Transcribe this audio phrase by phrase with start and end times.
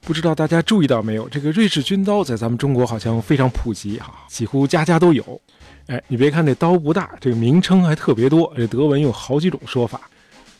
[0.00, 5.40] 不知道大家注意到没有，这个瑞士军刀在咱们中国好像非常普及哈，几乎家家都有。
[5.86, 10.00] 哎，你别看这刀不大，这个名称还特别多，这德文有好几种说法。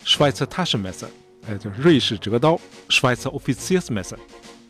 [0.05, 1.07] Schweizer Taschenmesser，
[1.49, 2.59] 哎，就是瑞士折刀
[2.89, 4.17] ；Schweizer Offiziersmesser，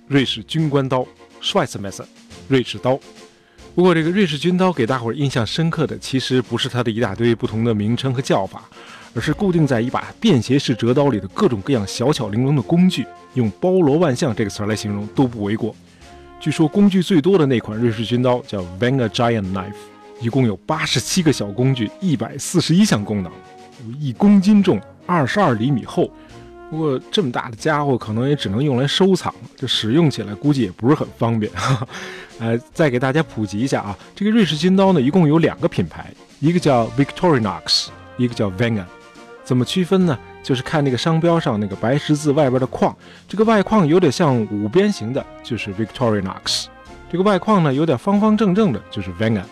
[0.06, 1.06] 瑞士军官刀
[1.42, 2.04] ；Schweizer Messer，
[2.48, 2.98] 瑞士刀。
[3.74, 8.68] 不过，这个瑞士军刀给大伙儿印象深刻的，其实不是它的一大堆不同的名称和叫法，
[9.14, 13.06] 而是固定在一把便携式折刀里的各种各样小巧玲珑的工具。
[13.34, 15.74] 用“包罗万象”这个词儿来形容都不为过。
[16.38, 19.74] 据说工具最多的那款瑞士军刀叫 Wenger Giant Knife，
[20.20, 23.30] 一共有八十七个小工具，一百四十一项功能，
[23.86, 26.10] 有一公斤重，二十二厘米厚。
[26.70, 31.50] 不过这么大的家伙，可能也只能用来收藏，这使用起来估计也不是很方便。
[32.38, 38.84] 呃，再给大家普及一下啊，这个瑞士军刀呢，一共有两个品牌，一个叫 Victorinox，一个叫 Wenger。
[39.44, 40.16] 怎么区分呢？
[40.42, 42.94] 就是看那个商标上那个白十字外边的框，
[43.28, 46.66] 这个外框有点像五边形的，就是 Victorinox；
[47.10, 49.42] 这个外框呢有点方方正正的，就是 Venga。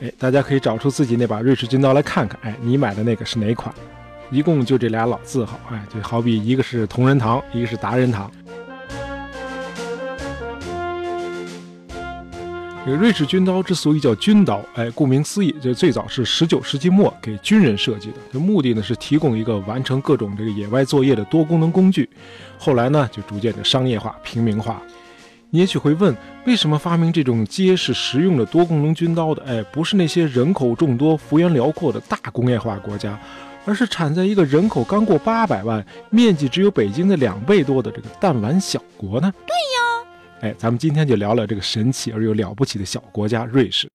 [0.00, 3.72] 哎，大家可以找出自己那把瑞士军刀来看看，哎，你买的那个是哪款？
[4.30, 8.30] 一共就这俩老字号，哎，就好比一个是同仁堂，一个是达仁堂。
[12.84, 22.06] 这个瑞士军刀之所以叫军刀，哎，顾名思义，这最早是十九世纪末给军人设计的，这目的呢是提供一个完成各种这个野外作业的多功能工具。
[22.58, 24.82] 后来呢，就逐渐的商业化、平民化。
[25.48, 33.18] 你也许会问，为什么发明这种结实实用的多功能军刀的，哎，不是那些人口众多、幅员辽阔的大工业化国家，
[33.64, 39.32] 而是产在一个人口刚过八百万、面积只有北京的两倍多的这个弹丸小国呢？
[39.46, 39.93] 对呀。
[40.40, 43.88] 哎，咱们今天就聊聊这个神奇而又了不起的小国家——瑞士。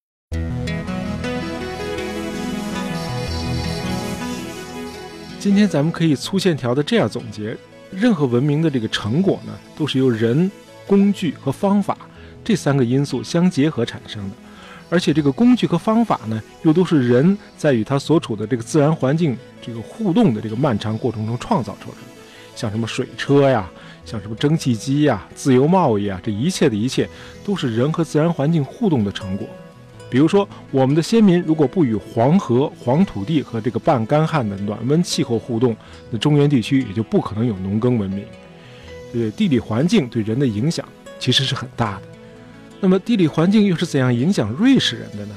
[5.37, 7.55] 今天咱们可以粗线条的这样总结：
[7.91, 10.49] 任何文明的这个成果呢，都是由人、
[10.87, 11.97] 工具和方法
[12.43, 14.35] 这三个因素相结合产生的。
[14.89, 22.03] 而且这个工具和方法呢，又都是人在与他所处的这个自然环境这个互动的这个漫长过程中创造出来的，
[22.55, 23.69] 像什么水车呀。
[24.09, 27.07] 像什么蒸汽机呀、自由贸易啊，这一切的一切
[27.45, 29.47] 都是人和自然环境互动的成果。
[30.09, 35.77] 比如说，我们的先民如果不与黄河、黄土地和这个半干旱的暖温气候互动，
[36.09, 38.25] 那中原地区也就不可能有农耕文明。
[39.13, 40.83] 对，地理环境对人的影响
[41.19, 42.01] 其实是很大的。
[42.79, 45.35] 那么，地理环境又是怎样影响瑞士人的呢？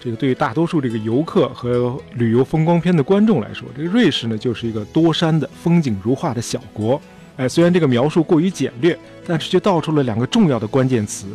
[0.00, 6.98] 这个对于大多数这个游客和旅游风光片的观众来说，这个瑞士呢就是一个多山的风景如画的小国。
[7.40, 8.94] 哎，虽然这个描述过于简略，
[9.26, 11.26] 但是却道出了两个重要的关键词，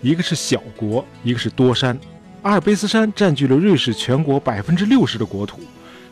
[0.00, 1.98] 一个是小国，一个是多山。
[2.40, 5.60] 阿尔卑斯山占据了瑞士全国百分之六十的国土，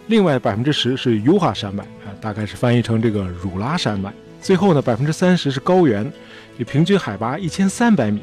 [0.08, 4.12] 另外百分之十是尤哈山脉，啊，大概是翻译成这个汝拉山脉。
[4.42, 6.12] 最后呢，百分之三十是高原，
[6.58, 8.20] 这平均海拔一千三百米。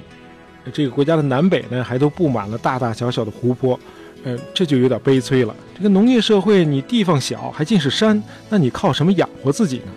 [0.72, 3.80] 这个国家的南北呢，还都布满了大大小小的湖泊，
[4.24, 5.56] 呃，这就有点悲催了。
[5.76, 9.92] 这个农业社会，你地方小，还尽是山，那你靠什么养活自己呢？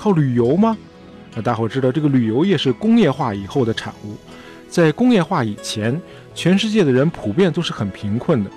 [0.00, 0.78] 靠旅游吗？
[1.34, 4.16] 那大伙知道，这个旅游业是工业化以后的产物。
[4.66, 6.00] 在工业化以前，
[6.34, 8.50] 全世界的人普遍都是很贫困的。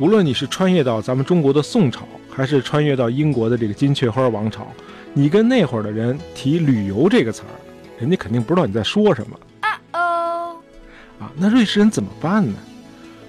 [0.00, 4.66] 无论你是穿越到咱们中国的宋朝，还是穿越到英国的这个金雀花王朝，
[5.14, 7.54] 你跟那会儿的人提旅游这个词儿，
[8.00, 9.38] 人家肯定不知道你在说什么。
[9.60, 10.56] 啊哦，
[11.20, 12.56] 啊，那瑞士人怎么办呢？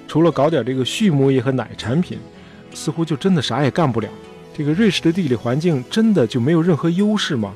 [0.08, 2.18] 除了搞点这个畜牧业和奶产品，
[2.74, 4.10] 似乎就真的啥也干不了。
[4.60, 7.56] 这个瑞士的地理环境真的就没有任何优势吗？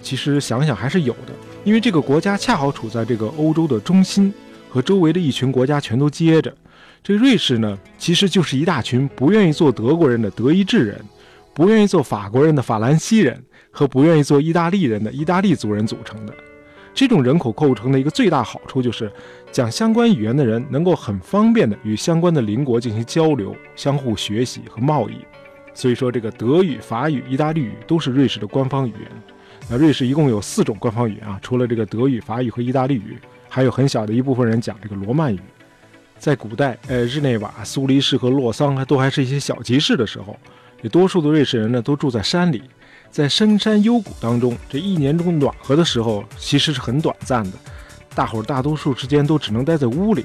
[0.00, 1.32] 其实想想还是有的，
[1.62, 4.32] 因为这个国家恰好处在这个欧洲的中心，
[4.70, 6.50] 和周围的一群国家全都接着。
[7.02, 10.98] 这瑞士呢，其实就是一大群不愿意做德国人的德意志人，
[11.52, 13.38] 不愿意做法国人的法兰西人，
[13.70, 16.32] 和不愿意做意大利人的意大利族人组成的。
[16.94, 19.12] 这种人口构成的一个最大好处就是，
[19.50, 25.16] 讲相关语言的人能够很方便的与相关的邻国进行交流、相互学习和贸易。
[25.74, 29.10] 所以说，这个德语、法语、意大利语都是瑞士的官方语言。
[29.68, 33.16] 那瑞士一共有四种官方语言啊，除了这个德语、法语和意大利语，
[33.48, 35.40] 还有很小的一部分人讲这个罗曼语。
[36.18, 40.38] 在古代，呃，日内瓦、苏黎世和洛桑还都还是一些小集市的时候，
[40.82, 42.62] 也多数的瑞士人呢都住在山里，
[43.10, 44.56] 在深山幽谷当中。
[44.68, 47.56] 这一年中暖和的时候其实是很短暂的，
[48.14, 50.24] 大伙儿大多数时间都只能待在屋里。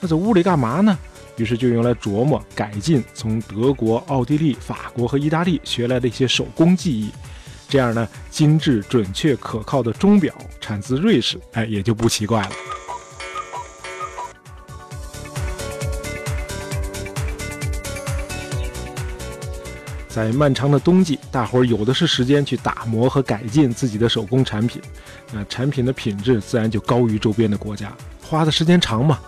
[0.00, 0.98] 那在屋里干嘛呢？
[1.36, 7.10] 于是就用来琢磨改进从德国、奥地利、法国和意大利学来的一些手工技艺，
[7.68, 12.50] 这样呢，精致、准确、可靠的钟表产自瑞士，哎，也就不奇怪了。
[20.08, 24.82] 在漫长的冬季，大伙儿有的是时间去打磨和改进自己的手工产品，
[25.32, 27.90] 那产品的品质自然就高于周边的国家。
[28.22, 29.18] 花的时间长嘛，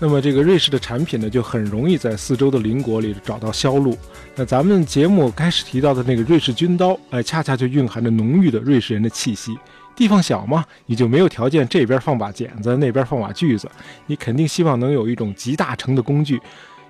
[0.00, 3.98] 那么这个瑞士的产品呢，就很容易在四周的邻国里找到销路。
[4.36, 9.58] 那咱们节目开始提到的那个瑞士军刀，哎，恰恰就蕴含着浓郁的瑞士人的气息。
[9.96, 13.68] 地方小嘛，你就没有条件这边放把剪子，那边放把锯子，
[14.06, 16.40] 你肯定希望能有一种集大成的工具。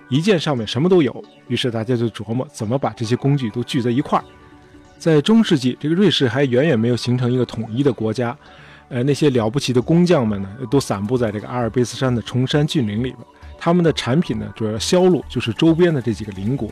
[0.09, 4.23] 一件上面什么都有，于是大家就琢磨怎么把这些工具都聚在一块儿。
[4.99, 8.37] 在中世纪，这个瑞士还远远没有形成一个统一的国家，
[8.89, 13.17] 呃，那些了不起的工匠们呢，都散布在这个阿尔卑斯山的崇山峻岭里边。
[13.57, 16.69] 他们的产品呢，主要销路就是周边的这几个邻国。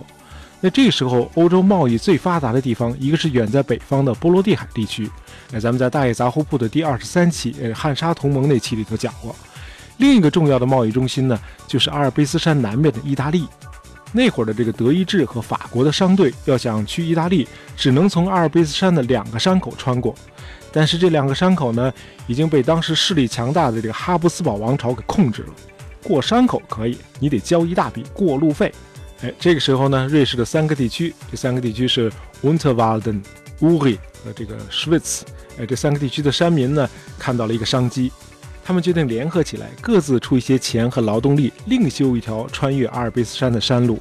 [0.60, 5.08] 那这个时候，欧洲贸易最发达的地方，一个是远在北方的波罗的海地区，
[5.54, 9.36] 哎，咱们在大爷杂货铺的第二十三期，呃，汉莎同盟那期里头讲过。
[9.98, 13.48] 另一个重要的贸易中心呢，就是阿尔卑斯山南面的意大利。
[14.14, 20.16] 那会儿的这个德意志和法国的商队要想去意大利，只能从阿尔卑斯山的两个山口穿过。
[20.72, 21.92] 但是这两个山口呢，
[22.28, 25.50] 已经被当时势力强大的这个哈布斯堡王朝给控制了。
[26.04, 28.72] 过山口可以，你得交一大笔过路费。
[29.24, 32.12] 哎，这个时候呢，瑞士的三个地区，这三个地区是
[32.44, 33.22] Unterwalden、
[33.60, 35.22] Uri 和这个 Schwitz。
[35.60, 36.88] 哎，这三个地区的山民呢，
[37.18, 38.12] 看到了一个商机。
[38.64, 43.98] 他们决定联合起来，各自出一些钱和劳动力，另修一条穿越阿尔卑斯山的山路。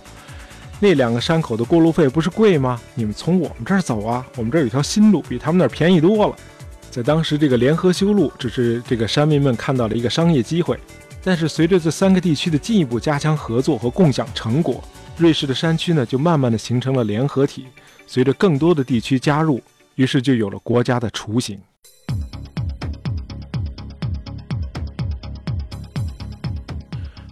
[0.81, 2.79] 那两个山口的过路费不是贵吗？
[2.95, 6.37] 你们从我们这儿走啊，我们这儿有条新路，比他们那儿便宜多了。
[6.97, 10.81] 在当时，这个联合修路只是这个山民们看到了一个商业机会。
[11.23, 14.83] 但是，随着这三个地区的进一步加强合作和共享成果，
[15.19, 17.67] 瑞士的山区呢，就慢慢的形成了联合体。
[18.07, 19.61] 随着更多的地区加入，
[19.97, 21.61] 于是就有了国家的雏形。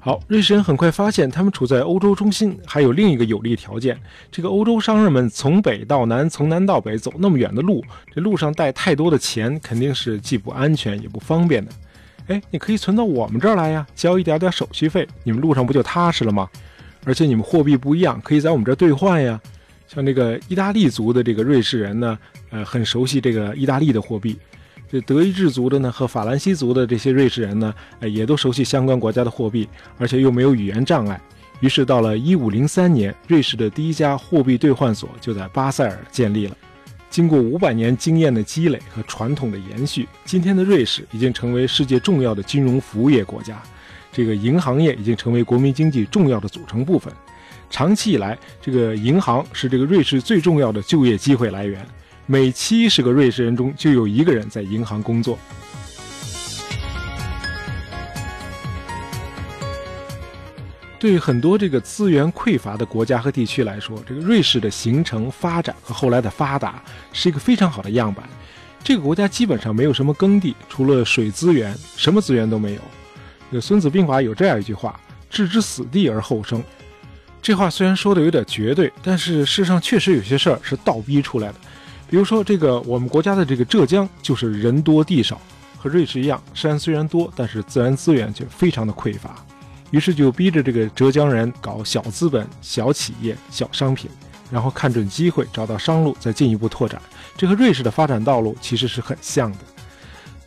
[0.05, 3.99] 好，瑞士人很快发现，他们处在欧洲中心，还有另一个有利条件。
[4.31, 7.83] 这个欧洲商人们从北到南，从南到北走那么远的路，
[8.15, 11.73] 这路上带太多的钱，肯定是既不安全也不方便的。
[12.27, 16.51] 哎，你可以存到我们这儿来呀，交一点点手续费，你们路上不就踏实了吗？
[17.05, 19.41] 而且你们货币不一样，可以在我们这儿兑换呀。
[19.89, 22.19] 像这个意大利族的这个瑞士人呢，
[22.51, 24.37] 呃，很熟悉这个意大利的货币。
[24.95, 29.69] 这德意志族的呢和法兰西族的这些瑞士人呢，呃，也都熟悉相关国家的货币，
[29.99, 31.21] 而且又没有语言障碍。
[31.59, 36.57] 于是到了一五零三年，瑞士的第一家货币兑换所就在巴塞尔建立了。
[37.11, 43.61] 经过五百年经验的积累和传统的延续，今天的瑞士已经成为世界重要的金融服务业国家。
[44.13, 47.13] 这个银行业已经成为国民经济重要的组成部分。
[47.69, 51.85] 长期以来，这个银行是这个瑞士最重要的就业机会来源。
[52.27, 55.39] 每七十个瑞士人中就有一个人在银行工作。
[60.99, 66.83] 对很多这个资源匮乏的国家和地区来说，这个瑞士的形成、发展和后来的发达
[67.13, 68.27] 是一个非常好的样板。
[68.83, 72.81] 这个国家基本上没有什么耕地，除了水资源，什么资源都没有。
[73.51, 74.99] 这个《孙子兵法》有这样一句话
[75.29, 76.65] ：“置之死地而后生。”
[77.43, 81.55] 这话虽然说的有点绝对，但是世上确实有些事儿是倒逼出来的。
[82.09, 85.41] 比如说，这个我们国家的这个浙江就是人多地少，
[85.79, 89.35] 和瑞士一样，山虽然多，但是自然资源却非常的匮乏，
[89.91, 94.11] 于是就逼着这个浙江人搞小资本、小企业、小商品，
[94.51, 97.01] 然后看准机会，找到商路，再进一步拓展。
[97.37, 99.59] 这和瑞士的发展道路其实是很像的。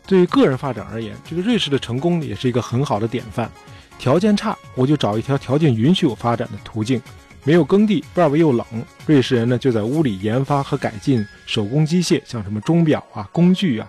[0.06, 3.50] 对于个人发展而言，这个瑞士的成功也是一个很好的典范。
[3.98, 7.02] 条件差，我就找一条条件允许我发展的途径。
[7.44, 8.66] 没有耕地，外边又冷，
[9.06, 13.88] 瑞士人呢就在屋里研发和改进手工机械，像什么钟表啊、工具啊。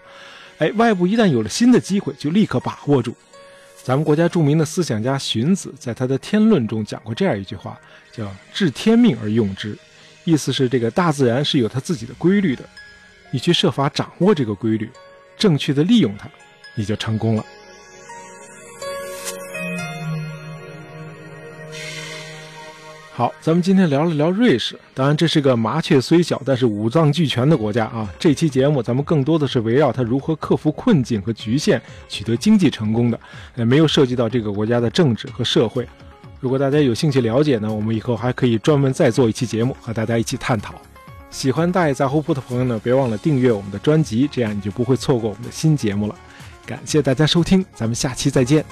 [0.60, 3.16] 哎，外部一旦有了新的机会，就立刻把握住。
[3.84, 7.80] 咱们国家著名的思想家荀子在他的《天论》中讲过这样一句话，
[8.12, 9.76] 叫“治天命而用之”，
[10.26, 12.64] 意思是这个大自然是有它自己的规律的，
[13.32, 14.90] 你去设法掌握这个规律，
[15.38, 16.30] 正确的利用它，
[16.76, 17.46] 你就成功了。
[23.20, 24.80] 好，咱们今天聊了聊瑞士。
[24.94, 28.10] 当然，这是个麻雀虽小，但是五脏俱全的国家啊。
[28.18, 33.20] 这期节目咱们更多的是围绕它如何克服困境和局限，取得经济成功的，
[33.58, 35.86] 呃，没有涉及到这个国家的政治和社会。
[36.40, 40.76] 如果大家有兴趣了解呢，我们以后还可以专门再做一期节目和大家一起探讨。
[41.30, 46.16] 喜欢大爷杂货铺的朋友呢，别忘了订阅我们的专辑，这样你就不会错过我们的新节目了。
[46.66, 48.64] 感谢大家收听，咱们下期再见。